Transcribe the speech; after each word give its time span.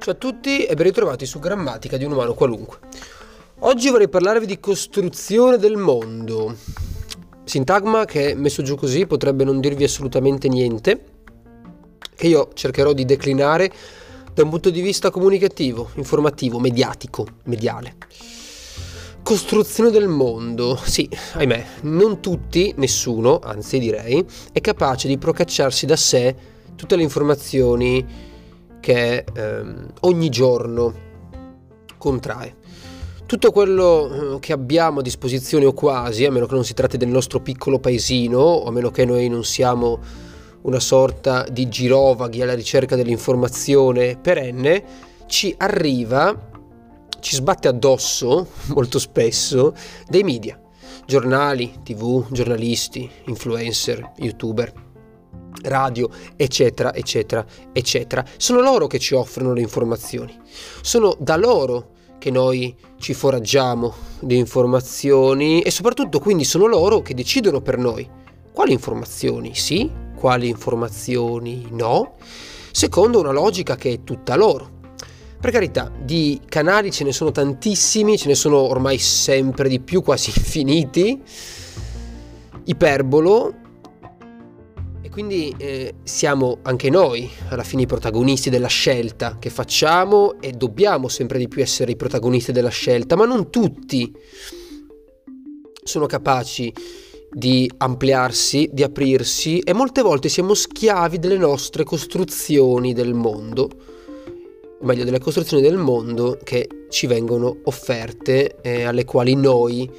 Ciao 0.00 0.12
a 0.12 0.16
tutti 0.16 0.64
e 0.64 0.74
ben 0.76 0.86
ritrovati 0.86 1.26
su 1.26 1.40
Grammatica 1.40 1.96
di 1.96 2.04
un 2.04 2.12
umano 2.12 2.32
qualunque. 2.32 2.78
Oggi 3.60 3.90
vorrei 3.90 4.08
parlarvi 4.08 4.46
di 4.46 4.60
costruzione 4.60 5.58
del 5.58 5.76
mondo. 5.76 6.54
Sintagma 7.42 8.04
che 8.04 8.34
messo 8.36 8.62
giù 8.62 8.76
così 8.76 9.06
potrebbe 9.06 9.42
non 9.42 9.58
dirvi 9.58 9.82
assolutamente 9.82 10.46
niente, 10.48 11.04
che 12.14 12.28
io 12.28 12.50
cercherò 12.54 12.92
di 12.92 13.04
declinare 13.04 13.72
da 14.32 14.44
un 14.44 14.50
punto 14.50 14.70
di 14.70 14.80
vista 14.80 15.10
comunicativo, 15.10 15.90
informativo, 15.96 16.60
mediatico, 16.60 17.26
mediale. 17.44 17.96
Costruzione 19.20 19.90
del 19.90 20.06
mondo. 20.06 20.78
Sì, 20.80 21.10
ahimè, 21.32 21.66
non 21.82 22.20
tutti, 22.20 22.72
nessuno, 22.76 23.40
anzi 23.40 23.80
direi, 23.80 24.24
è 24.52 24.60
capace 24.60 25.08
di 25.08 25.18
procacciarsi 25.18 25.86
da 25.86 25.96
sé 25.96 26.36
tutte 26.76 26.94
le 26.94 27.02
informazioni 27.02 28.36
che 28.80 29.24
ehm, 29.32 29.86
ogni 30.00 30.28
giorno 30.28 31.06
contrae. 31.98 32.56
Tutto 33.26 33.52
quello 33.52 34.36
eh, 34.36 34.40
che 34.40 34.52
abbiamo 34.52 35.00
a 35.00 35.02
disposizione 35.02 35.66
o 35.66 35.74
quasi, 35.74 36.24
a 36.24 36.30
meno 36.30 36.46
che 36.46 36.54
non 36.54 36.64
si 36.64 36.72
tratti 36.72 36.96
del 36.96 37.08
nostro 37.08 37.40
piccolo 37.40 37.78
paesino, 37.78 38.38
o 38.38 38.66
a 38.66 38.70
meno 38.70 38.90
che 38.90 39.04
noi 39.04 39.28
non 39.28 39.44
siamo 39.44 39.98
una 40.62 40.80
sorta 40.80 41.44
di 41.50 41.68
girovaghi 41.68 42.40
alla 42.40 42.54
ricerca 42.54 42.96
dell'informazione 42.96 44.16
perenne, 44.16 44.84
ci 45.26 45.54
arriva, 45.58 46.34
ci 47.20 47.34
sbatte 47.34 47.68
addosso 47.68 48.48
molto 48.74 48.98
spesso 48.98 49.74
dei 50.08 50.22
media, 50.22 50.58
giornali, 51.04 51.80
tv, 51.82 52.26
giornalisti, 52.30 53.10
influencer, 53.26 54.12
youtuber 54.16 54.86
radio, 55.62 56.08
eccetera, 56.36 56.94
eccetera, 56.94 57.44
eccetera. 57.72 58.24
Sono 58.36 58.60
loro 58.60 58.86
che 58.86 58.98
ci 58.98 59.14
offrono 59.14 59.52
le 59.52 59.60
informazioni. 59.60 60.36
Sono 60.80 61.16
da 61.18 61.36
loro 61.36 61.96
che 62.18 62.30
noi 62.30 62.74
ci 62.98 63.14
foraggiamo 63.14 63.94
di 64.20 64.36
informazioni 64.36 65.62
e 65.62 65.70
soprattutto 65.70 66.18
quindi 66.18 66.44
sono 66.44 66.66
loro 66.66 67.00
che 67.00 67.14
decidono 67.14 67.60
per 67.60 67.78
noi 67.78 68.08
quali 68.52 68.72
informazioni 68.72 69.54
sì, 69.54 69.88
quali 70.16 70.48
informazioni 70.48 71.68
no, 71.70 72.16
secondo 72.72 73.20
una 73.20 73.30
logica 73.30 73.76
che 73.76 73.92
è 73.92 74.04
tutta 74.04 74.34
loro. 74.34 74.76
Per 75.40 75.52
carità, 75.52 75.92
di 75.96 76.40
canali 76.48 76.90
ce 76.90 77.04
ne 77.04 77.12
sono 77.12 77.30
tantissimi, 77.30 78.18
ce 78.18 78.26
ne 78.26 78.34
sono 78.34 78.56
ormai 78.56 78.98
sempre 78.98 79.68
di 79.68 79.78
più, 79.78 80.02
quasi 80.02 80.32
infiniti. 80.36 81.22
Iperbolo, 82.64 83.54
quindi 85.18 85.52
eh, 85.58 85.94
siamo 86.04 86.58
anche 86.62 86.90
noi 86.90 87.28
alla 87.48 87.64
fine 87.64 87.82
i 87.82 87.86
protagonisti 87.86 88.50
della 88.50 88.68
scelta 88.68 89.36
che 89.40 89.50
facciamo 89.50 90.40
e 90.40 90.52
dobbiamo 90.52 91.08
sempre 91.08 91.38
di 91.38 91.48
più 91.48 91.60
essere 91.60 91.90
i 91.90 91.96
protagonisti 91.96 92.52
della 92.52 92.68
scelta, 92.68 93.16
ma 93.16 93.24
non 93.24 93.50
tutti 93.50 94.14
sono 95.82 96.06
capaci 96.06 96.72
di 97.32 97.68
ampliarsi, 97.78 98.70
di 98.72 98.84
aprirsi 98.84 99.58
e 99.58 99.72
molte 99.72 100.02
volte 100.02 100.28
siamo 100.28 100.54
schiavi 100.54 101.18
delle 101.18 101.36
nostre 101.36 101.82
costruzioni 101.82 102.92
del 102.92 103.12
mondo, 103.12 103.68
o 104.78 104.84
meglio 104.84 105.02
delle 105.02 105.18
costruzioni 105.18 105.64
del 105.64 105.78
mondo 105.78 106.38
che 106.44 106.68
ci 106.90 107.08
vengono 107.08 107.56
offerte 107.64 108.60
e 108.60 108.84
alle 108.84 109.04
quali 109.04 109.34
noi 109.34 109.90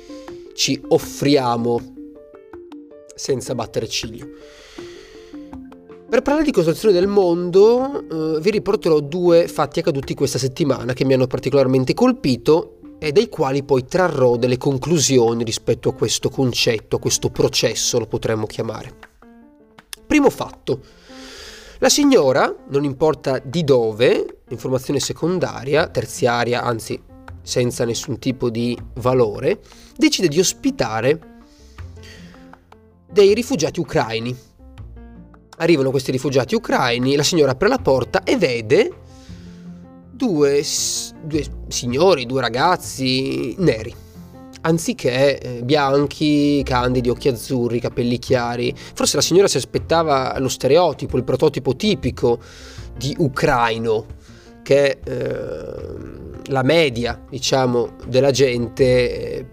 ci 0.54 0.82
offriamo 0.88 1.96
senza 3.14 3.54
battere 3.54 3.90
ciglio. 3.90 4.59
Per 6.10 6.24
parlare 6.24 6.44
di 6.44 6.52
costruzione 6.52 6.92
del 6.92 7.06
mondo 7.06 8.38
eh, 8.38 8.42
vi 8.42 8.50
riporterò 8.50 9.00
due 9.00 9.48
fatti 9.48 9.78
accaduti 9.78 10.16
questa 10.16 10.40
settimana 10.40 10.94
che 10.94 11.06
mi 11.06 11.14
hanno 11.14 11.28
particolarmente 11.28 11.94
colpito 11.94 12.80
e 12.98 13.12
dai 13.12 13.30
quali 13.30 13.62
poi 13.62 13.86
trarrò 13.86 14.36
delle 14.36 14.58
conclusioni 14.58 15.44
rispetto 15.44 15.90
a 15.90 15.94
questo 15.94 16.30
concetto, 16.30 16.96
a 16.96 17.00
questo 17.00 17.30
processo 17.30 18.00
lo 18.00 18.08
potremmo 18.08 18.48
chiamare. 18.48 18.96
Primo 20.08 20.32
fatto. 20.32 20.82
La 21.78 21.90
signora, 21.90 22.56
non 22.70 22.84
importa 22.84 23.38
di 23.38 23.64
dove, 23.64 24.40
informazione 24.50 25.00
secondaria, 25.00 25.90
terziaria, 25.90 26.64
anzi 26.64 27.00
senza 27.44 27.86
nessun 27.86 28.18
tipo 28.18 28.50
di 28.50 28.76
valore, 28.96 29.62
decide 29.96 30.28
di 30.28 30.40
ospitare 30.40 31.20
dei 33.12 33.36
rifugiati 33.36 33.80
ucraini 33.80 34.48
Arrivano 35.60 35.92
questi 35.92 36.12
rifugiati 36.12 36.56
ucraini, 36.56 37.16
la 37.16 37.24
signora 37.24 37.52
apre 37.52 37.68
la 37.68 37.78
porta 37.78 38.24
e 38.24 38.38
vede 38.38 38.92
due, 40.12 40.64
due 41.24 41.46
signori, 41.68 42.26
due 42.26 42.42
ragazzi 42.42 43.56
neri 43.60 44.08
anziché 44.62 45.40
eh, 45.40 45.64
bianchi, 45.64 46.62
candidi, 46.64 47.10
occhi 47.10 47.30
azzurri, 47.30 47.80
capelli 47.80 48.20
chiari. 48.20 48.76
Forse 48.76 49.16
la 49.16 49.22
signora 49.22 49.48
si 49.48 49.58
aspettava 49.58 50.38
lo 50.40 50.50
stereotipo, 50.50 51.18
il 51.18 51.24
prototipo 51.24 51.76
tipico 51.76 52.40
di 52.98 53.16
ucraino 53.20 54.06
che 54.62 55.00
eh, 55.04 55.28
la 56.46 56.64
media, 56.64 57.24
diciamo, 57.30 57.96
della 58.08 58.32
gente 58.32 59.38
eh, 59.38 59.46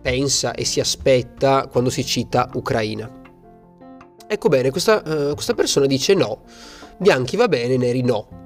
pensa 0.00 0.52
e 0.52 0.64
si 0.64 0.80
aspetta 0.80 1.68
quando 1.70 1.90
si 1.90 2.04
cita 2.04 2.48
Ucraina. 2.54 3.24
Ecco 4.28 4.48
bene, 4.48 4.70
questa, 4.70 5.02
uh, 5.04 5.34
questa 5.34 5.54
persona 5.54 5.86
dice 5.86 6.14
no, 6.14 6.42
bianchi 6.98 7.36
va 7.36 7.46
bene, 7.46 7.76
neri 7.76 8.02
no. 8.02 8.44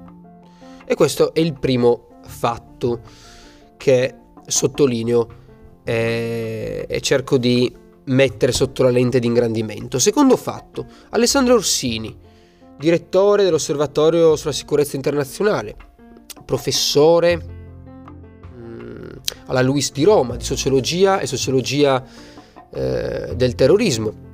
E 0.85 0.93
questo 0.95 1.33
è 1.33 1.39
il 1.39 1.53
primo 1.53 2.19
fatto 2.23 3.01
che 3.77 4.15
sottolineo 4.45 5.27
e, 5.83 6.85
e 6.87 7.01
cerco 7.01 7.37
di 7.37 7.73
mettere 8.05 8.51
sotto 8.51 8.83
la 8.83 8.91
lente 8.91 9.19
di 9.19 9.25
ingrandimento. 9.25 9.97
Secondo 9.97 10.37
fatto, 10.37 10.85
Alessandro 11.09 11.55
Orsini, 11.55 12.15
direttore 12.77 13.43
dell'Osservatorio 13.43 14.35
sulla 14.35 14.53
sicurezza 14.53 14.95
internazionale, 14.95 15.75
professore 16.45 17.37
mh, 17.37 18.61
mm, 18.61 19.09
alla 19.47 19.61
Luis 19.61 19.91
di 19.91 20.03
Roma 20.03 20.35
di 20.35 20.43
sociologia 20.43 21.19
e 21.19 21.25
sociologia 21.25 22.03
eh, 22.71 23.33
del 23.35 23.55
terrorismo 23.55 24.29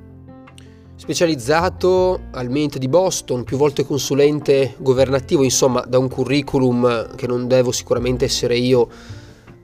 specializzato 0.98 2.22
al 2.32 2.50
Mint 2.50 2.76
di 2.76 2.88
Boston, 2.88 3.44
più 3.44 3.56
volte 3.56 3.86
consulente 3.86 4.74
governativo, 4.78 5.44
insomma 5.44 5.80
da 5.82 5.96
un 5.96 6.08
curriculum 6.08 7.14
che 7.14 7.28
non 7.28 7.46
devo 7.46 7.70
sicuramente 7.70 8.24
essere 8.24 8.56
io 8.56 8.88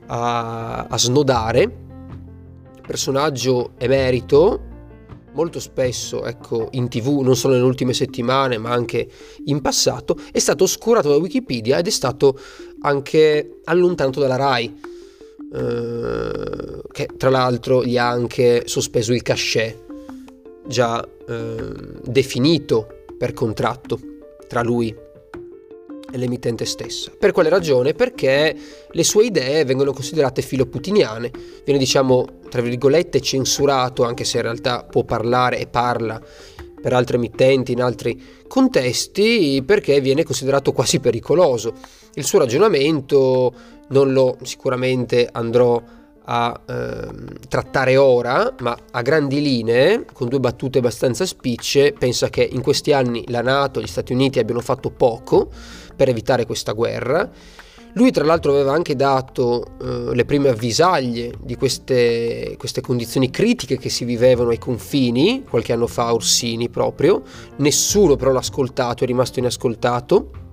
a, 0.07 0.85
a 0.85 0.97
snodare, 0.97 1.69
personaggio 2.87 3.71
emerito, 3.77 4.61
molto 5.33 5.59
spesso 5.59 6.23
ecco, 6.23 6.69
in 6.71 6.87
tv, 6.87 7.19
non 7.19 7.35
solo 7.35 7.55
nelle 7.55 7.65
ultime 7.65 7.91
settimane 7.91 8.57
ma 8.57 8.71
anche 8.71 9.05
in 9.43 9.59
passato, 9.59 10.17
è 10.31 10.39
stato 10.39 10.63
oscurato 10.63 11.09
da 11.09 11.17
Wikipedia 11.17 11.77
ed 11.77 11.87
è 11.87 11.91
stato 11.91 12.39
anche 12.79 13.59
allontanato 13.65 14.21
dalla 14.21 14.37
RAI, 14.37 14.79
eh, 15.53 16.81
che 16.93 17.09
tra 17.17 17.29
l'altro 17.29 17.83
gli 17.83 17.97
ha 17.97 18.07
anche 18.07 18.63
sospeso 18.67 19.11
il 19.11 19.21
cachet 19.21 19.83
già 20.67 21.05
eh, 21.27 21.73
definito 22.03 22.87
per 23.17 23.33
contratto 23.33 23.99
tra 24.47 24.61
lui 24.61 24.93
e 26.11 26.17
l'emittente 26.17 26.65
stessa. 26.65 27.11
Per 27.17 27.31
quale 27.31 27.49
ragione? 27.49 27.93
Perché 27.93 28.55
le 28.89 29.03
sue 29.03 29.25
idee 29.25 29.65
vengono 29.65 29.91
considerate 29.91 30.41
filoputiniane, 30.41 31.31
viene 31.63 31.79
diciamo 31.79 32.25
tra 32.49 32.61
virgolette 32.61 33.21
censurato, 33.21 34.03
anche 34.03 34.23
se 34.23 34.37
in 34.37 34.43
realtà 34.43 34.83
può 34.83 35.03
parlare 35.03 35.59
e 35.59 35.67
parla 35.67 36.21
per 36.81 36.93
altri 36.93 37.15
emittenti 37.15 37.71
in 37.71 37.81
altri 37.81 38.21
contesti, 38.47 39.63
perché 39.65 39.99
viene 39.99 40.23
considerato 40.23 40.71
quasi 40.71 40.99
pericoloso. 40.99 41.73
Il 42.13 42.23
suo 42.23 42.39
ragionamento 42.39 43.53
non 43.89 44.13
lo 44.13 44.37
sicuramente 44.43 45.27
andrò 45.31 45.75
a 45.75 46.04
a 46.25 46.59
ehm, 46.67 47.27
trattare 47.47 47.97
ora, 47.97 48.53
ma 48.59 48.77
a 48.91 49.01
grandi 49.01 49.41
linee, 49.41 50.05
con 50.11 50.27
due 50.27 50.39
battute 50.39 50.79
abbastanza 50.79 51.25
spicce, 51.25 51.93
pensa 51.97 52.29
che 52.29 52.43
in 52.43 52.61
questi 52.61 52.93
anni 52.93 53.23
la 53.27 53.41
Nato 53.41 53.79
e 53.79 53.83
gli 53.83 53.87
Stati 53.87 54.13
Uniti 54.13 54.39
abbiano 54.39 54.61
fatto 54.61 54.91
poco 54.91 55.49
per 55.95 56.09
evitare 56.09 56.45
questa 56.45 56.73
guerra. 56.73 57.29
Lui 57.93 58.11
tra 58.11 58.25
l'altro 58.25 58.51
aveva 58.51 58.73
anche 58.73 58.93
dato 58.93 59.63
eh, 59.81 60.13
le 60.13 60.25
prime 60.25 60.49
avvisaglie 60.49 61.33
di 61.41 61.55
queste, 61.55 62.55
queste, 62.57 62.81
condizioni 62.81 63.29
critiche 63.29 63.77
che 63.77 63.87
si 63.87 64.03
vivevano 64.03 64.49
ai 64.49 64.57
confini, 64.57 65.45
qualche 65.49 65.71
anno 65.71 65.87
fa 65.87 66.13
Orsini 66.13 66.67
proprio, 66.67 67.21
nessuno 67.57 68.17
però 68.17 68.31
l'ha 68.31 68.39
ascoltato, 68.39 69.05
è 69.05 69.07
rimasto 69.07 69.39
inascoltato 69.39 70.43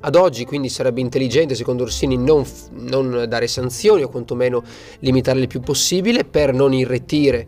ad 0.00 0.14
oggi 0.14 0.44
quindi 0.44 0.68
sarebbe 0.68 1.00
intelligente, 1.00 1.54
secondo 1.54 1.82
Orsini, 1.82 2.16
non, 2.16 2.44
non 2.72 3.26
dare 3.28 3.46
sanzioni 3.46 4.02
o 4.02 4.08
quantomeno 4.08 4.62
limitarle 5.00 5.42
il 5.42 5.48
più 5.48 5.60
possibile 5.60 6.24
per 6.24 6.52
non 6.52 6.72
irretire 6.72 7.46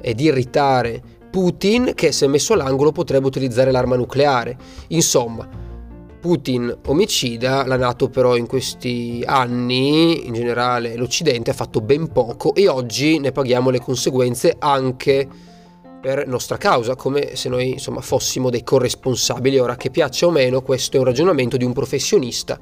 ed 0.00 0.20
irritare 0.20 1.02
Putin 1.30 1.92
che 1.94 2.12
se 2.12 2.26
messo 2.26 2.52
all'angolo 2.52 2.92
potrebbe 2.92 3.26
utilizzare 3.26 3.70
l'arma 3.70 3.96
nucleare. 3.96 4.56
Insomma, 4.88 5.48
Putin 6.20 6.74
omicida, 6.86 7.66
la 7.66 7.76
Nato 7.76 8.08
però 8.08 8.36
in 8.36 8.46
questi 8.46 9.22
anni, 9.26 10.26
in 10.26 10.32
generale 10.32 10.96
l'Occidente, 10.96 11.50
ha 11.50 11.54
fatto 11.54 11.80
ben 11.80 12.12
poco 12.12 12.54
e 12.54 12.68
oggi 12.68 13.18
ne 13.18 13.32
paghiamo 13.32 13.68
le 13.68 13.80
conseguenze 13.80 14.54
anche 14.58 15.28
per 16.04 16.26
nostra 16.26 16.58
causa, 16.58 16.96
come 16.96 17.34
se 17.34 17.48
noi 17.48 17.70
insomma 17.70 18.02
fossimo 18.02 18.50
dei 18.50 18.62
corresponsabili. 18.62 19.58
Ora 19.58 19.74
che 19.76 19.88
piaccia 19.88 20.26
o 20.26 20.30
meno, 20.30 20.60
questo 20.60 20.98
è 20.98 20.98
un 20.98 21.06
ragionamento 21.06 21.56
di 21.56 21.64
un 21.64 21.72
professionista 21.72 22.60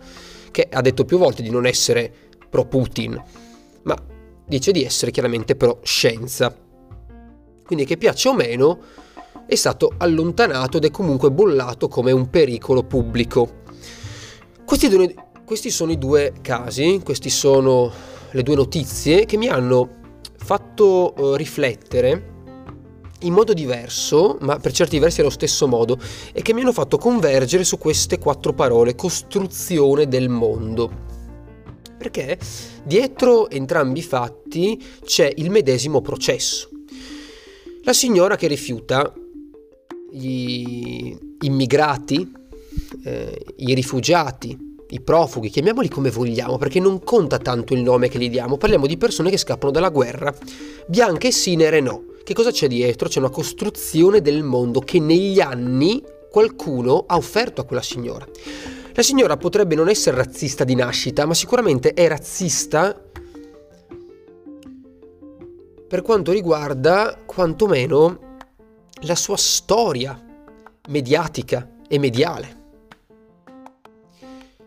che 0.52 0.68
ha 0.70 0.80
detto 0.80 1.04
più 1.04 1.18
volte 1.18 1.42
di 1.42 1.50
non 1.50 1.66
essere 1.66 2.12
pro 2.48 2.66
Putin, 2.66 3.20
ma 3.82 3.96
dice 4.46 4.70
di 4.70 4.84
essere 4.84 5.10
chiaramente 5.10 5.56
pro 5.56 5.80
scienza. 5.82 6.56
Quindi 7.66 7.84
che 7.84 7.96
piaccia 7.96 8.28
o 8.28 8.34
meno, 8.34 8.78
è 9.44 9.56
stato 9.56 9.92
allontanato 9.96 10.76
ed 10.76 10.84
è 10.84 10.92
comunque 10.92 11.32
bollato 11.32 11.88
come 11.88 12.12
un 12.12 12.30
pericolo 12.30 12.84
pubblico. 12.84 13.62
Questi, 14.64 14.88
due, 14.88 15.12
questi 15.44 15.70
sono 15.70 15.90
i 15.90 15.98
due 15.98 16.34
casi, 16.42 17.00
queste 17.02 17.28
sono 17.28 17.90
le 18.30 18.42
due 18.44 18.54
notizie 18.54 19.24
che 19.24 19.36
mi 19.36 19.48
hanno 19.48 19.88
fatto 20.36 21.12
uh, 21.16 21.34
riflettere 21.34 22.31
in 23.22 23.32
modo 23.32 23.52
diverso, 23.52 24.36
ma 24.40 24.58
per 24.58 24.72
certi 24.72 24.98
versi 24.98 25.20
allo 25.20 25.30
stesso 25.30 25.66
modo, 25.66 25.98
e 26.32 26.42
che 26.42 26.54
mi 26.54 26.60
hanno 26.60 26.72
fatto 26.72 26.98
convergere 26.98 27.64
su 27.64 27.78
queste 27.78 28.18
quattro 28.18 28.52
parole, 28.52 28.94
costruzione 28.94 30.06
del 30.08 30.28
mondo. 30.28 31.10
Perché 31.98 32.38
dietro 32.84 33.48
entrambi 33.48 34.00
i 34.00 34.02
fatti 34.02 34.82
c'è 35.04 35.32
il 35.36 35.50
medesimo 35.50 36.00
processo. 36.00 36.68
La 37.84 37.92
signora 37.92 38.36
che 38.36 38.48
rifiuta 38.48 39.12
gli 40.10 41.16
immigrati, 41.40 42.30
eh, 43.04 43.44
i 43.56 43.74
rifugiati, 43.74 44.70
i 44.90 45.00
profughi, 45.00 45.48
chiamiamoli 45.48 45.88
come 45.88 46.10
vogliamo, 46.10 46.58
perché 46.58 46.78
non 46.78 47.02
conta 47.02 47.38
tanto 47.38 47.72
il 47.72 47.82
nome 47.82 48.08
che 48.08 48.18
gli 48.18 48.28
diamo, 48.28 48.58
parliamo 48.58 48.86
di 48.86 48.98
persone 48.98 49.30
che 49.30 49.38
scappano 49.38 49.72
dalla 49.72 49.88
guerra, 49.88 50.34
bianche 50.86 51.30
sì, 51.30 51.56
nere 51.56 51.80
no. 51.80 52.04
Che 52.24 52.34
cosa 52.34 52.50
c'è 52.52 52.68
dietro? 52.68 53.08
C'è 53.08 53.18
una 53.18 53.30
costruzione 53.30 54.20
del 54.20 54.44
mondo 54.44 54.80
che 54.80 55.00
negli 55.00 55.40
anni 55.40 56.02
qualcuno 56.30 57.04
ha 57.06 57.16
offerto 57.16 57.60
a 57.60 57.64
quella 57.64 57.82
signora. 57.82 58.26
La 58.94 59.02
signora 59.02 59.36
potrebbe 59.36 59.74
non 59.74 59.88
essere 59.88 60.16
razzista 60.16 60.64
di 60.64 60.74
nascita, 60.74 61.26
ma 61.26 61.34
sicuramente 61.34 61.94
è 61.94 62.06
razzista 62.06 63.00
per 65.88 66.02
quanto 66.02 66.32
riguarda 66.32 67.18
quantomeno 67.26 68.38
la 69.02 69.14
sua 69.16 69.36
storia 69.36 70.18
mediatica 70.88 71.70
e 71.88 71.98
mediale. 71.98 72.60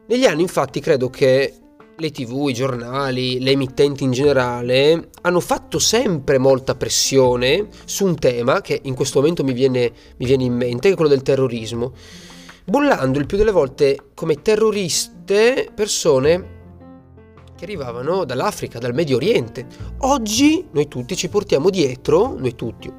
Negli 0.07 0.25
anni 0.25 0.41
infatti 0.41 0.79
credo 0.79 1.09
che 1.09 1.53
le 1.97 2.11
tv, 2.11 2.49
i 2.49 2.53
giornali, 2.53 3.39
le 3.39 3.51
emittenti 3.51 4.03
in 4.03 4.11
generale 4.11 5.09
hanno 5.21 5.39
fatto 5.39 5.79
sempre 5.79 6.37
molta 6.37 6.75
pressione 6.75 7.67
su 7.85 8.05
un 8.05 8.15
tema 8.15 8.61
che 8.61 8.81
in 8.83 8.95
questo 8.95 9.19
momento 9.19 9.43
mi 9.43 9.53
viene, 9.53 9.91
mi 10.17 10.25
viene 10.25 10.43
in 10.43 10.53
mente, 10.53 10.87
che 10.87 10.93
è 10.93 10.95
quello 10.95 11.09
del 11.09 11.21
terrorismo, 11.21 11.93
bollando 12.65 13.19
il 13.19 13.25
più 13.25 13.37
delle 13.37 13.51
volte 13.51 13.97
come 14.13 14.41
terroriste 14.41 15.69
persone 15.73 16.53
che 17.55 17.63
arrivavano 17.63 18.25
dall'Africa, 18.25 18.79
dal 18.79 18.93
Medio 18.93 19.15
Oriente. 19.15 19.65
Oggi 19.99 20.67
noi 20.71 20.89
tutti 20.89 21.15
ci 21.15 21.29
portiamo 21.29 21.69
dietro, 21.69 22.35
noi 22.37 22.55
tutti, 22.55 22.91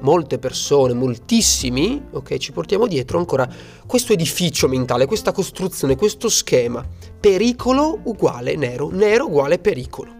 molte 0.00 0.38
persone, 0.38 0.94
moltissimi, 0.94 2.02
ok, 2.10 2.36
ci 2.38 2.52
portiamo 2.52 2.86
dietro 2.86 3.18
ancora 3.18 3.48
questo 3.86 4.12
edificio 4.12 4.66
mentale, 4.68 5.06
questa 5.06 5.32
costruzione, 5.32 5.96
questo 5.96 6.28
schema. 6.28 6.84
Pericolo 7.20 8.00
uguale 8.04 8.56
nero, 8.56 8.90
nero 8.90 9.26
uguale 9.26 9.58
pericolo. 9.58 10.18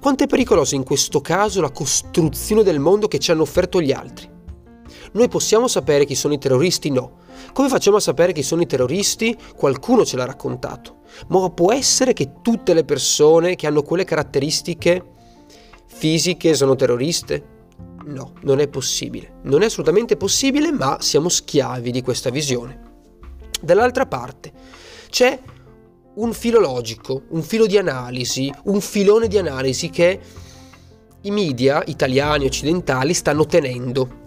Quanto 0.00 0.24
è 0.24 0.26
pericolosa 0.26 0.74
in 0.74 0.84
questo 0.84 1.20
caso 1.20 1.60
la 1.60 1.70
costruzione 1.70 2.62
del 2.62 2.78
mondo 2.78 3.08
che 3.08 3.18
ci 3.18 3.30
hanno 3.30 3.42
offerto 3.42 3.80
gli 3.80 3.92
altri? 3.92 4.28
Noi 5.12 5.28
possiamo 5.28 5.68
sapere 5.68 6.04
chi 6.04 6.14
sono 6.14 6.34
i 6.34 6.38
terroristi? 6.38 6.90
No. 6.90 7.22
Come 7.52 7.68
facciamo 7.68 7.96
a 7.96 8.00
sapere 8.00 8.32
chi 8.32 8.42
sono 8.42 8.62
i 8.62 8.66
terroristi? 8.66 9.36
Qualcuno 9.56 10.04
ce 10.04 10.16
l'ha 10.16 10.24
raccontato. 10.24 10.96
Ma 11.28 11.48
può 11.50 11.72
essere 11.72 12.12
che 12.12 12.42
tutte 12.42 12.74
le 12.74 12.84
persone 12.84 13.54
che 13.54 13.66
hanno 13.66 13.82
quelle 13.82 14.04
caratteristiche 14.04 15.12
fisiche 15.86 16.54
sono 16.54 16.74
terroriste? 16.74 17.53
No, 18.06 18.34
non 18.42 18.60
è 18.60 18.68
possibile. 18.68 19.40
Non 19.44 19.62
è 19.62 19.66
assolutamente 19.66 20.16
possibile, 20.16 20.70
ma 20.72 20.98
siamo 21.00 21.28
schiavi 21.28 21.90
di 21.90 22.02
questa 22.02 22.30
visione. 22.30 22.92
Dall'altra 23.60 24.06
parte 24.06 24.52
c'è 25.08 25.38
un 26.16 26.32
filologico, 26.32 27.22
un 27.30 27.42
filo 27.42 27.66
di 27.66 27.78
analisi, 27.78 28.52
un 28.64 28.80
filone 28.80 29.26
di 29.26 29.38
analisi 29.38 29.88
che 29.88 30.20
i 31.22 31.30
media 31.30 31.82
italiani 31.86 32.44
occidentali 32.44 33.14
stanno 33.14 33.46
tenendo. 33.46 34.22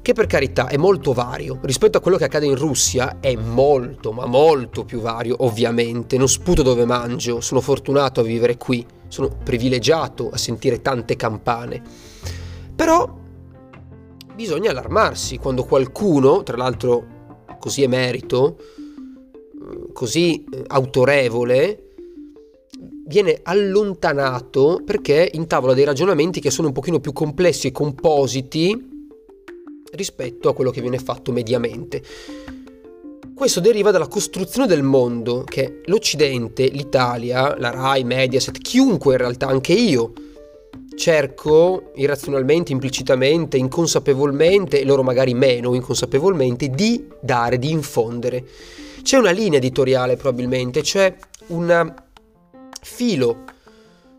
Che 0.00 0.12
per 0.12 0.26
carità 0.26 0.68
è 0.68 0.76
molto 0.76 1.12
vario. 1.12 1.58
Rispetto 1.62 1.98
a 1.98 2.00
quello 2.00 2.16
che 2.16 2.24
accade 2.24 2.46
in 2.46 2.56
Russia 2.56 3.18
è 3.20 3.34
molto, 3.36 4.12
ma 4.12 4.26
molto 4.26 4.84
più 4.84 5.00
vario, 5.00 5.36
ovviamente. 5.40 6.16
Non 6.16 6.28
sputo 6.28 6.62
dove 6.62 6.84
mangio, 6.84 7.40
sono 7.40 7.60
fortunato 7.60 8.20
a 8.20 8.22
vivere 8.22 8.56
qui, 8.56 8.84
sono 9.08 9.28
privilegiato 9.28 10.30
a 10.30 10.36
sentire 10.36 10.80
tante 10.82 11.16
campane 11.16 11.82
però 12.74 13.22
bisogna 14.34 14.70
allarmarsi 14.70 15.38
quando 15.38 15.64
qualcuno, 15.64 16.42
tra 16.42 16.56
l'altro 16.56 17.12
così 17.58 17.82
emerito, 17.82 18.56
così 19.92 20.44
eh, 20.44 20.64
autorevole, 20.66 21.84
viene 23.06 23.40
allontanato 23.42 24.80
perché 24.84 25.30
intavola 25.34 25.74
dei 25.74 25.84
ragionamenti 25.84 26.40
che 26.40 26.50
sono 26.50 26.68
un 26.68 26.74
pochino 26.74 27.00
più 27.00 27.12
complessi 27.12 27.68
e 27.68 27.72
compositi 27.72 28.92
rispetto 29.92 30.48
a 30.48 30.54
quello 30.54 30.70
che 30.70 30.80
viene 30.80 30.98
fatto 30.98 31.32
mediamente. 31.32 32.02
Questo 33.34 33.60
deriva 33.60 33.90
dalla 33.90 34.08
costruzione 34.08 34.66
del 34.66 34.82
mondo 34.82 35.42
che 35.44 35.80
l'Occidente, 35.86 36.66
l'Italia, 36.68 37.56
la 37.58 37.70
RAI, 37.70 38.04
Mediaset, 38.04 38.58
chiunque 38.58 39.12
in 39.14 39.18
realtà, 39.18 39.48
anche 39.48 39.72
io, 39.72 40.12
cerco 40.96 41.92
irrazionalmente, 41.96 42.72
implicitamente, 42.72 43.56
inconsapevolmente, 43.56 44.80
e 44.80 44.84
loro 44.84 45.02
magari 45.02 45.34
meno 45.34 45.74
inconsapevolmente, 45.74 46.68
di 46.70 47.06
dare, 47.20 47.58
di 47.58 47.70
infondere. 47.70 48.44
C'è 49.02 49.18
una 49.18 49.30
linea 49.30 49.58
editoriale 49.58 50.16
probabilmente, 50.16 50.80
c'è 50.80 51.14
un 51.48 51.94
filo 52.80 53.44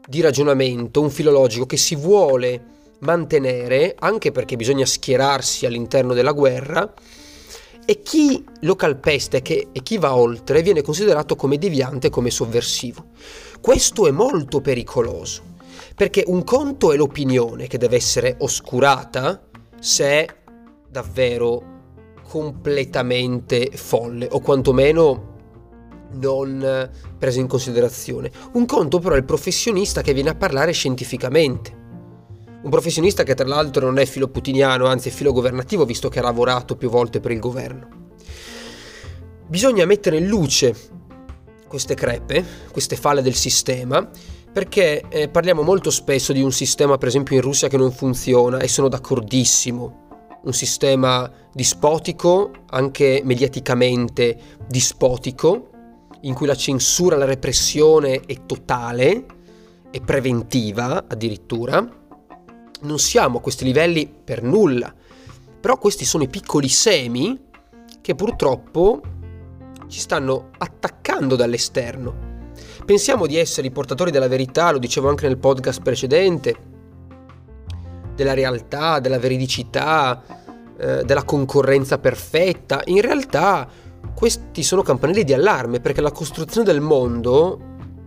di 0.08 0.22
ragionamento, 0.22 1.02
un 1.02 1.10
filologico 1.10 1.66
che 1.66 1.78
si 1.78 1.96
vuole 1.96 2.74
mantenere, 3.00 3.96
anche 3.98 4.32
perché 4.32 4.56
bisogna 4.56 4.86
schierarsi 4.86 5.66
all'interno 5.66 6.14
della 6.14 6.34
guerra, 6.34 6.94
e 7.88 8.02
chi 8.02 8.44
lo 8.62 8.76
calpesta 8.76 9.38
e 9.38 9.68
chi 9.84 9.98
va 9.98 10.16
oltre 10.16 10.64
viene 10.64 10.82
considerato 10.82 11.36
come 11.36 11.58
deviante, 11.60 12.10
come 12.10 12.32
sovversivo. 12.32 13.06
Questo 13.62 14.08
è 14.08 14.12
molto 14.12 14.60
pericoloso 14.60 15.55
perché 15.96 16.24
un 16.28 16.44
conto 16.44 16.92
è 16.92 16.98
l'opinione 16.98 17.68
che 17.68 17.78
deve 17.78 17.96
essere 17.96 18.36
oscurata 18.40 19.48
se 19.80 20.06
è 20.06 20.28
davvero 20.90 21.74
completamente 22.28 23.70
folle 23.74 24.28
o 24.30 24.40
quantomeno 24.42 25.34
non 26.14 26.90
presa 27.18 27.40
in 27.40 27.48
considerazione. 27.48 28.30
Un 28.54 28.66
conto 28.66 29.00
però 29.00 29.16
è 29.16 29.18
il 29.18 29.26
professionista 29.26 30.02
che 30.02 30.14
viene 30.14 30.30
a 30.30 30.36
parlare 30.36 30.74
scientificamente. 30.74 31.84
Un 32.62 32.70
professionista 32.70 33.24
che 33.24 33.36
tra 33.36 33.48
l'altro 33.48 33.86
non 33.86 33.98
è 33.98 34.06
filo 34.06 34.28
putiniano, 34.28 34.88
anzi 34.88 35.10
è 35.10 35.12
filo 35.12 35.32
governativo, 35.32 35.86
visto 35.86 36.10
che 36.10 36.20
ha 36.20 36.24
lavorato 36.24 36.76
più 36.76 36.90
volte 36.90 37.20
per 37.20 37.32
il 37.32 37.40
governo. 37.40 37.88
Bisogna 39.48 39.86
mettere 39.86 40.18
in 40.18 40.28
luce 40.28 40.76
queste 41.68 41.94
crepe, 41.94 42.44
queste 42.72 42.96
falle 42.96 43.22
del 43.22 43.36
sistema 43.36 44.10
perché 44.56 45.04
eh, 45.10 45.28
parliamo 45.28 45.64
molto 45.64 45.92
spesso 45.92 46.32
di 46.32 46.42
un 46.42 46.54
sistema, 46.54 46.98
per 46.98 47.10
esempio 47.10 47.36
in 47.36 47.42
Russia, 47.42 47.68
che 47.68 47.76
non 47.76 47.92
funziona 47.92 48.60
e 48.60 48.70
sono 48.70 48.88
d'accordissimo. 48.88 50.40
Un 50.44 50.54
sistema 50.54 51.30
dispotico, 51.52 52.52
anche 52.68 53.22
mediaticamente 53.26 54.38
dispotico, 54.66 55.72
in 56.22 56.34
cui 56.34 56.48
la 56.48 56.56
censura, 56.56 57.18
la 57.18 57.26
repressione 57.26 58.22
è 58.22 58.46
totale 58.46 59.26
e 59.92 60.00
preventiva 60.00 61.04
addirittura. 61.06 61.86
Non 62.80 62.98
siamo 62.98 63.40
a 63.40 63.42
questi 63.42 63.66
livelli 63.66 64.08
per 64.08 64.42
nulla, 64.42 64.96
però 65.60 65.78
questi 65.78 66.06
sono 66.06 66.24
i 66.24 66.30
piccoli 66.30 66.70
semi 66.70 67.38
che 68.00 68.16
purtroppo 68.16 69.02
ci 69.90 70.00
stanno 70.00 70.52
attaccando 70.58 71.36
dall'esterno 71.36 72.35
Pensiamo 72.86 73.26
di 73.26 73.36
essere 73.36 73.66
i 73.66 73.72
portatori 73.72 74.12
della 74.12 74.28
verità, 74.28 74.70
lo 74.70 74.78
dicevo 74.78 75.10
anche 75.10 75.28
nel 75.28 75.40
podcast 75.40 75.82
precedente, 75.82 76.56
della 78.16 78.36
realtà, 78.36 79.00
della 79.00 79.18
veridicità, 79.18 80.24
eh, 80.78 81.04
della 81.04 81.24
concorrenza 81.24 81.98
perfetta. 81.98 82.84
In 82.86 83.02
realtà 83.02 83.68
questi 84.14 84.62
sono 84.62 84.84
campanelli 84.84 85.24
di 85.24 85.34
allarme 85.34 85.80
perché 85.80 86.00
la 86.00 86.12
costruzione 86.12 86.68
del 86.68 86.80
mondo 86.80 87.60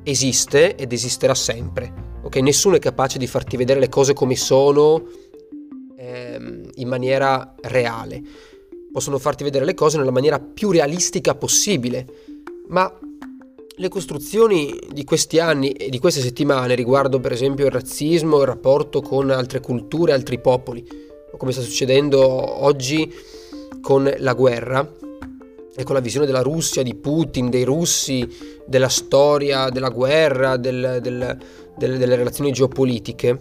esiste 0.05 0.77
ed 0.77 0.93
esisterà 0.93 1.35
sempre. 1.35 1.93
Ok, 2.23 2.37
nessuno 2.37 2.77
è 2.77 2.79
capace 2.79 3.19
di 3.19 3.27
farti 3.27 3.57
vedere 3.57 3.81
le 3.81 3.89
cose 3.89 4.13
come 4.13 4.37
sono 4.37 5.03
ehm, 5.97 6.71
in 6.75 6.89
maniera 6.89 7.53
reale. 7.63 8.23
Possono 8.93 9.19
farti 9.19 9.43
vedere 9.43 9.65
le 9.65 9.75
cose 9.75 9.99
nella 9.99 10.13
maniera 10.13 10.39
più 10.39 10.71
realistica 10.71 11.35
possibile, 11.35 12.07
ma 12.69 12.93
le 13.79 13.89
costruzioni 13.89 14.77
di 14.91 15.05
questi 15.05 15.39
anni 15.39 15.71
e 15.71 15.89
di 15.89 16.01
queste 16.01 16.21
settimane 16.21 16.75
riguardo 16.75 17.21
per 17.21 17.31
esempio 17.31 17.67
il 17.67 17.71
razzismo, 17.71 18.41
il 18.41 18.47
rapporto 18.47 19.01
con 19.01 19.31
altre 19.31 19.61
culture, 19.61 20.13
altri 20.13 20.41
popoli, 20.41 20.85
come 21.37 21.53
sta 21.53 21.63
succedendo 21.63 22.21
oggi 22.21 23.13
con 23.81 24.13
la 24.19 24.35
guerra 24.35 24.97
e 25.77 25.85
con 25.85 25.95
la 25.95 26.01
visione 26.01 26.27
della 26.27 26.43
Russia, 26.43 26.83
di 26.83 26.97
Putin, 26.97 27.51
dei 27.51 27.63
russi, 27.63 28.29
della 28.67 28.89
storia, 28.89 29.71
della 29.71 29.91
guerra, 29.91 30.57
del, 30.57 30.99
del, 31.01 31.39
del, 31.77 31.99
delle 31.99 32.17
relazioni 32.17 32.51
geopolitiche, 32.51 33.41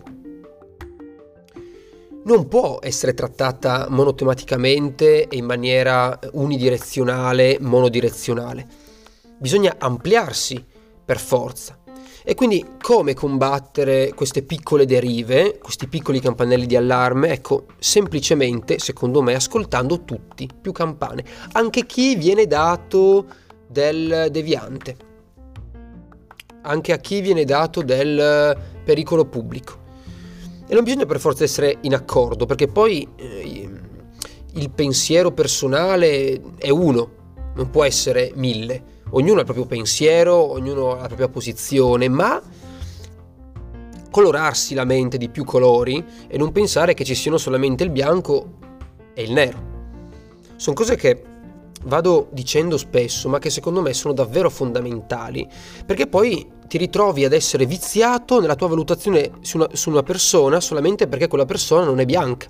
non 2.26 2.48
può 2.48 2.78
essere 2.84 3.16
trattata 3.16 3.88
monotematicamente 3.90 5.28
e 5.28 5.36
in 5.36 5.46
maniera 5.46 6.20
unidirezionale, 6.34 7.58
monodirezionale. 7.60 8.86
Bisogna 9.40 9.76
ampliarsi 9.78 10.64
per 11.06 11.20
forza. 11.20 11.78
E 12.24 12.36
quindi 12.36 12.66
come 12.82 13.14
combattere 13.14 14.12
queste 14.14 14.42
piccole 14.42 14.86
derive, 14.86 15.60
questi 15.60 15.88
piccoli 15.88 16.20
campanelli 16.20 16.66
di 16.66 16.76
allarme? 16.76 17.30
Ecco, 17.30 17.68
semplicemente, 17.80 18.80
secondo 18.80 19.22
me, 19.22 19.34
ascoltando 19.34 20.04
tutti, 20.04 20.50
più 20.60 20.74
campane, 20.74 21.24
anche 21.54 21.86
chi 21.86 22.16
viene 22.18 22.46
dato 22.46 23.26
del 23.66 24.28
deviante, 24.30 24.98
anche 26.64 26.92
a 26.92 26.98
chi 26.98 27.22
viene 27.22 27.46
dato 27.46 27.82
del 27.82 28.58
pericolo 28.84 29.24
pubblico. 29.24 29.86
E 30.68 30.74
non 30.74 30.84
bisogna 30.84 31.06
per 31.06 31.22
forza 31.22 31.46
essere 31.46 31.78
in 31.82 31.94
accordo, 31.94 32.46
perché 32.46 32.68
poi 32.68 33.08
eh, 33.16 33.70
il 34.52 34.70
pensiero 34.72 35.32
personale 35.32 36.42
è 36.58 36.70
uno, 36.70 37.12
non 37.56 37.70
può 37.70 37.86
essere 37.86 38.34
mille 38.36 38.96
ognuno 39.12 39.38
ha 39.38 39.40
il 39.40 39.46
proprio 39.46 39.66
pensiero, 39.66 40.36
ognuno 40.36 40.92
ha 40.92 41.02
la 41.02 41.08
propria 41.08 41.30
posizione, 41.30 42.08
ma 42.08 42.42
colorarsi 44.10 44.74
la 44.74 44.86
mente 44.86 45.18
di 45.18 45.30
più 45.30 45.44
colori 45.44 46.04
e 46.28 46.38
non 46.38 46.52
pensare 46.52 46.94
che 46.94 47.04
ci 47.04 47.16
siano 47.16 47.38
solamente 47.38 47.84
il 47.84 47.90
bianco 47.90 48.58
e 49.14 49.24
il 49.24 49.32
nero. 49.32 49.76
Sono 50.56 50.76
cose 50.76 50.96
che 50.96 51.24
vado 51.84 52.28
dicendo 52.32 52.78
spesso, 52.78 53.30
ma 53.30 53.40
che 53.40 53.50
secondo 53.50 53.82
me 53.82 53.94
sono 53.94 54.14
davvero 54.14 54.50
fondamentali, 54.50 55.48
perché 55.86 56.08
poi 56.08 56.56
ti 56.68 56.78
ritrovi 56.78 57.24
ad 57.24 57.34
essere 57.34 57.66
viziato 57.66 58.40
nella 58.40 58.56
tua 58.56 58.68
valutazione 58.68 59.32
su 59.42 59.58
una, 59.58 59.70
su 59.72 59.90
una 59.90 60.04
persona 60.04 60.60
solamente 60.60 61.08
perché 61.08 61.28
quella 61.28 61.46
persona 61.46 61.86
non 61.86 62.00
è 62.00 62.06
bianca 62.06 62.50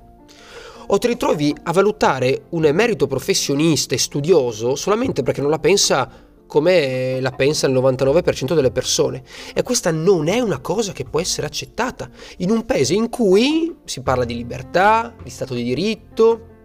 o 0.87 0.97
ti 0.97 1.07
ritrovi 1.07 1.53
a 1.63 1.71
valutare 1.71 2.45
un 2.49 2.65
emerito 2.65 3.07
professionista 3.07 3.93
e 3.93 3.99
studioso 3.99 4.75
solamente 4.75 5.21
perché 5.21 5.41
non 5.41 5.49
la 5.49 5.59
pensa 5.59 6.09
come 6.47 7.19
la 7.19 7.31
pensa 7.31 7.67
il 7.67 7.73
99% 7.73 8.55
delle 8.55 8.71
persone. 8.71 9.21
E 9.53 9.61
questa 9.61 9.91
non 9.91 10.27
è 10.27 10.39
una 10.39 10.59
cosa 10.59 10.93
che 10.93 11.03
può 11.03 11.19
essere 11.19 11.45
accettata 11.45 12.09
in 12.37 12.49
un 12.49 12.65
paese 12.65 12.93
in 12.93 13.09
cui 13.09 13.75
si 13.83 14.01
parla 14.01 14.25
di 14.25 14.35
libertà, 14.35 15.13
di 15.21 15.29
Stato 15.29 15.53
di 15.53 15.63
diritto, 15.63 16.55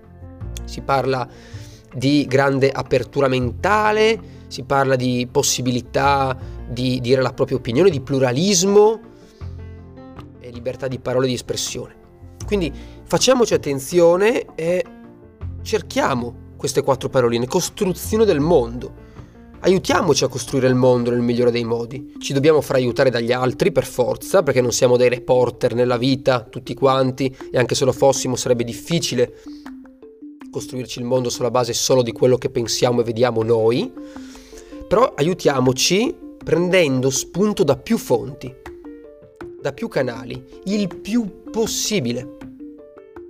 si 0.64 0.80
parla 0.80 1.28
di 1.94 2.26
grande 2.26 2.70
apertura 2.70 3.28
mentale, 3.28 4.40
si 4.46 4.62
parla 4.62 4.96
di 4.96 5.28
possibilità 5.30 6.36
di 6.68 7.00
dire 7.00 7.20
la 7.20 7.32
propria 7.32 7.58
opinione, 7.58 7.90
di 7.90 8.00
pluralismo 8.00 9.00
e 10.40 10.50
libertà 10.50 10.88
di 10.88 10.98
parola 10.98 11.24
e 11.24 11.28
di 11.28 11.34
espressione. 11.34 11.96
Quindi 12.46 12.72
facciamoci 13.04 13.54
attenzione 13.54 14.46
e 14.54 14.84
cerchiamo 15.62 16.50
queste 16.56 16.82
quattro 16.82 17.08
paroline, 17.08 17.46
costruzione 17.46 18.24
del 18.24 18.40
mondo 18.40 19.10
Aiutiamoci 19.64 20.24
a 20.24 20.28
costruire 20.28 20.66
il 20.66 20.74
mondo 20.74 21.10
nel 21.10 21.20
migliore 21.20 21.52
dei 21.52 21.62
modi. 21.62 22.14
Ci 22.18 22.32
dobbiamo 22.32 22.60
far 22.60 22.74
aiutare 22.76 23.10
dagli 23.10 23.30
altri 23.30 23.70
per 23.70 23.86
forza, 23.86 24.42
perché 24.42 24.60
non 24.60 24.72
siamo 24.72 24.96
dei 24.96 25.08
reporter 25.08 25.72
nella 25.76 25.96
vita, 25.96 26.40
tutti 26.40 26.74
quanti, 26.74 27.32
e 27.48 27.58
anche 27.58 27.76
se 27.76 27.84
lo 27.84 27.92
fossimo 27.92 28.34
sarebbe 28.34 28.64
difficile 28.64 29.34
costruirci 30.50 30.98
il 30.98 31.04
mondo 31.04 31.30
sulla 31.30 31.52
base 31.52 31.74
solo 31.74 32.02
di 32.02 32.10
quello 32.10 32.38
che 32.38 32.50
pensiamo 32.50 33.02
e 33.02 33.04
vediamo 33.04 33.44
noi. 33.44 33.92
Però 34.88 35.14
aiutiamoci 35.14 36.12
prendendo 36.42 37.08
spunto 37.10 37.62
da 37.62 37.76
più 37.76 37.98
fonti, 37.98 38.52
da 39.60 39.72
più 39.72 39.86
canali, 39.86 40.44
il 40.64 40.92
più 40.96 41.44
possibile. 41.52 42.36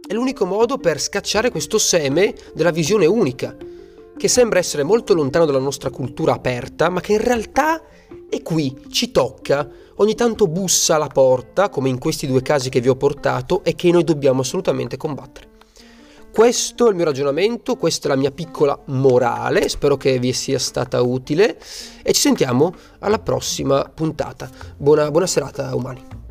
È 0.08 0.14
l'unico 0.14 0.46
modo 0.46 0.78
per 0.78 0.98
scacciare 0.98 1.50
questo 1.50 1.76
seme 1.76 2.34
della 2.54 2.70
visione 2.70 3.04
unica 3.04 3.54
che 4.16 4.28
sembra 4.28 4.58
essere 4.58 4.82
molto 4.82 5.14
lontano 5.14 5.44
dalla 5.44 5.58
nostra 5.58 5.90
cultura 5.90 6.34
aperta, 6.34 6.88
ma 6.88 7.00
che 7.00 7.12
in 7.12 7.22
realtà 7.22 7.82
è 8.28 8.42
qui, 8.42 8.86
ci 8.90 9.10
tocca, 9.10 9.68
ogni 9.96 10.14
tanto 10.14 10.46
bussa 10.46 10.94
alla 10.94 11.08
porta, 11.08 11.68
come 11.68 11.88
in 11.88 11.98
questi 11.98 12.26
due 12.26 12.42
casi 12.42 12.68
che 12.70 12.80
vi 12.80 12.88
ho 12.88 12.96
portato, 12.96 13.62
e 13.64 13.74
che 13.74 13.90
noi 13.90 14.04
dobbiamo 14.04 14.40
assolutamente 14.40 14.96
combattere. 14.96 15.50
Questo 16.32 16.86
è 16.86 16.88
il 16.88 16.96
mio 16.96 17.04
ragionamento, 17.04 17.76
questa 17.76 18.08
è 18.08 18.10
la 18.10 18.16
mia 18.16 18.30
piccola 18.30 18.78
morale, 18.86 19.68
spero 19.68 19.98
che 19.98 20.18
vi 20.18 20.32
sia 20.32 20.58
stata 20.58 21.02
utile 21.02 21.58
e 22.02 22.12
ci 22.12 22.22
sentiamo 22.22 22.74
alla 23.00 23.18
prossima 23.18 23.84
puntata. 23.94 24.48
Buona, 24.78 25.10
buona 25.10 25.26
serata 25.26 25.74
umani. 25.74 26.21